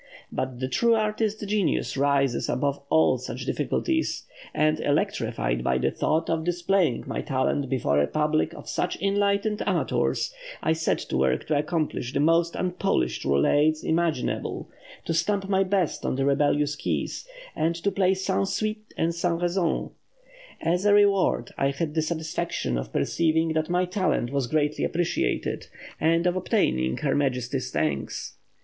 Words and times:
But 0.31 0.59
the 0.59 0.67
true 0.67 0.95
artist 0.95 1.47
genius 1.47 1.95
rises 1.95 2.49
above 2.49 2.81
all 2.89 3.19
such 3.19 3.45
difficulties, 3.45 4.23
and 4.51 4.79
electrified 4.79 5.63
by 5.63 5.77
the 5.77 5.91
thought 5.91 6.27
of 6.27 6.43
displaying 6.43 7.03
my 7.05 7.21
talent 7.21 7.69
before 7.69 8.01
a 8.01 8.07
public 8.07 8.51
of 8.53 8.67
such 8.67 8.99
enlightened 8.99 9.61
amateurs, 9.63 10.33
I 10.63 10.73
set 10.73 10.97
to 11.01 11.17
work 11.17 11.45
to 11.45 11.57
accomplish 11.59 12.13
the 12.13 12.19
most 12.19 12.55
unpolished 12.55 13.25
roulades 13.25 13.83
imaginable, 13.83 14.71
to 15.05 15.13
stamp 15.13 15.47
my 15.47 15.63
best 15.63 16.03
on 16.03 16.15
the 16.15 16.25
rebellious 16.25 16.75
keys, 16.75 17.27
and 17.55 17.75
to 17.75 17.91
play 17.91 18.15
sans 18.15 18.51
suite 18.51 18.95
et 18.97 19.13
sans 19.13 19.39
raison.... 19.39 19.91
As 20.61 20.83
a 20.83 20.95
reward, 20.95 21.51
I 21.59 21.69
had 21.69 21.93
the 21.93 22.01
satisfaction 22.01 22.75
of 22.75 22.91
perceiving 22.91 23.53
that 23.53 23.69
my 23.69 23.85
talent 23.85 24.31
was 24.31 24.47
generally 24.47 24.83
appreciated, 24.83 25.67
and 25.99 26.25
of 26.25 26.35
obtaining 26.35 26.97
her 26.97 27.13
Majesty's 27.13 27.69
thanks. 27.69 28.37